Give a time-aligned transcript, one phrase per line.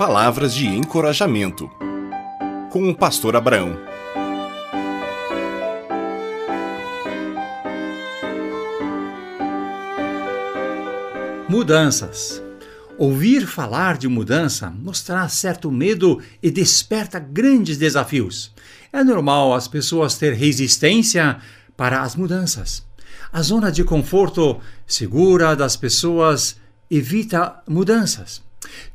[0.00, 1.70] Palavras de encorajamento.
[2.70, 3.76] Com o pastor Abraão.
[11.46, 12.42] Mudanças.
[12.96, 18.54] Ouvir falar de mudança nos traz certo medo e desperta grandes desafios.
[18.90, 21.36] É normal as pessoas ter resistência
[21.76, 22.82] para as mudanças.
[23.30, 26.56] A zona de conforto segura das pessoas
[26.90, 28.48] evita mudanças.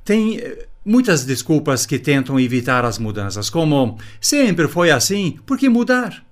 [0.06, 5.68] Tem eh, muitas desculpas que tentam evitar as mudanças, como sempre foi assim, por que
[5.68, 6.24] mudar?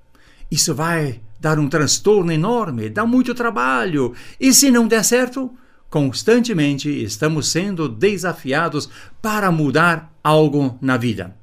[0.49, 5.51] Isso vai dar um transtorno enorme, dá muito trabalho, e se não der certo,
[5.89, 8.87] constantemente estamos sendo desafiados
[9.21, 11.35] para mudar algo na vida.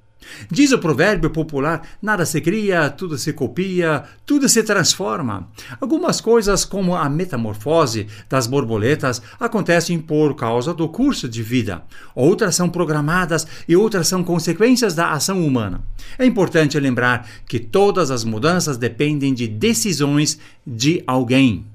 [0.50, 5.48] Diz o provérbio popular: nada se cria, tudo se copia, tudo se transforma.
[5.80, 11.82] Algumas coisas, como a metamorfose das borboletas, acontecem por causa do curso de vida.
[12.14, 15.82] Outras são programadas e outras são consequências da ação humana.
[16.18, 21.66] É importante lembrar que todas as mudanças dependem de decisões de alguém.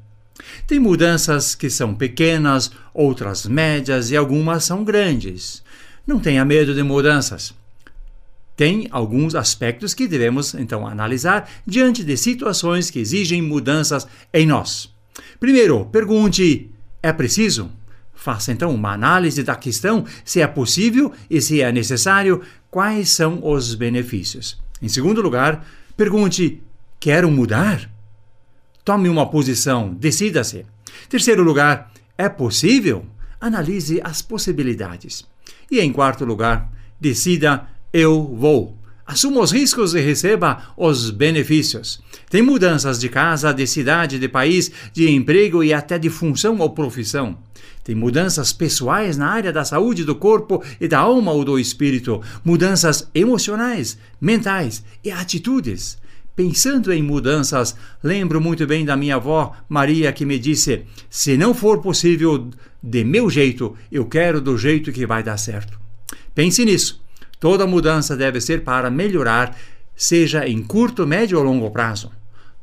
[0.67, 5.63] Tem mudanças que são pequenas, outras médias e algumas são grandes.
[6.05, 7.53] Não tenha medo de mudanças
[8.55, 14.93] tem alguns aspectos que devemos então analisar diante de situações que exigem mudanças em nós.
[15.39, 16.71] Primeiro, pergunte:
[17.03, 17.71] é preciso?
[18.13, 23.39] Faça então uma análise da questão, se é possível e se é necessário, quais são
[23.45, 24.57] os benefícios.
[24.81, 26.63] Em segundo lugar, pergunte:
[26.99, 27.89] quero mudar?
[28.83, 30.65] Tome uma posição, decida-se.
[31.09, 33.05] Terceiro lugar, é possível?
[33.41, 35.25] Analise as possibilidades.
[35.69, 38.77] E em quarto lugar, decida eu vou.
[39.07, 42.01] Assuma os riscos e receba os benefícios.
[42.29, 46.71] Tem mudanças de casa, de cidade, de país, de emprego e até de função ou
[46.71, 47.37] profissão.
[47.85, 52.21] Tem mudanças pessoais na área da saúde do corpo e da alma ou do espírito,
[52.43, 55.97] mudanças emocionais, mentais e atitudes.
[56.35, 61.53] Pensando em mudanças, lembro muito bem da minha avó Maria que me disse: se não
[61.53, 62.49] for possível
[62.83, 65.79] de meu jeito, eu quero do jeito que vai dar certo.
[66.33, 67.04] Pense nisso
[67.45, 69.55] Toda mudança deve ser para melhorar,
[69.95, 72.11] seja em curto, médio ou longo prazo.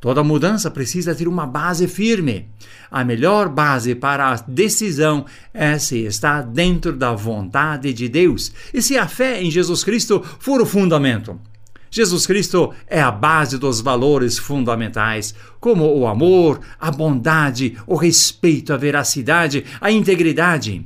[0.00, 2.48] Toda mudança precisa ter uma base firme.
[2.90, 8.82] A melhor base para a decisão é se está dentro da vontade de Deus e
[8.82, 11.40] se a fé em Jesus Cristo for o fundamento.
[11.88, 18.72] Jesus Cristo é a base dos valores fundamentais, como o amor, a bondade, o respeito,
[18.72, 20.84] a veracidade, a integridade.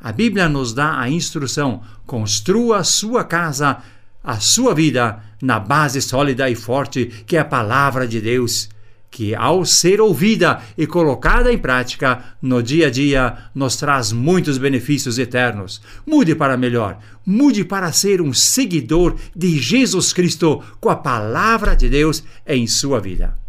[0.00, 3.78] A Bíblia nos dá a instrução: construa sua casa,
[4.22, 8.68] a sua vida, na base sólida e forte que é a palavra de Deus,
[9.10, 14.58] que ao ser ouvida e colocada em prática no dia a dia nos traz muitos
[14.58, 15.80] benefícios eternos.
[16.06, 21.88] Mude para melhor, mude para ser um seguidor de Jesus Cristo com a palavra de
[21.88, 23.47] Deus em sua vida.